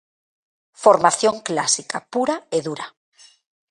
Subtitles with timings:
[0.83, 2.87] Formación clásica pura e dura.